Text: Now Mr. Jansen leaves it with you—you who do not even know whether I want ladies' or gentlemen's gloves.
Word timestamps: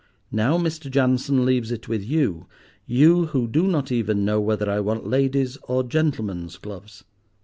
Now 0.31 0.57
Mr. 0.57 0.89
Jansen 0.89 1.45
leaves 1.45 1.71
it 1.71 1.87
with 1.87 2.01
you—you 2.03 3.25
who 3.27 3.47
do 3.47 3.67
not 3.67 3.91
even 3.91 4.25
know 4.25 4.41
whether 4.41 4.67
I 4.67 4.79
want 4.79 5.05
ladies' 5.05 5.59
or 5.67 5.83
gentlemen's 5.83 6.57
gloves. 6.57 7.03